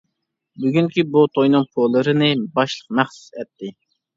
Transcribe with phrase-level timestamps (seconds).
[0.63, 3.75] بۈگۈنكى بۇ توينىڭ پولىرىنى باشلىق مەخسۇس ئەتتى.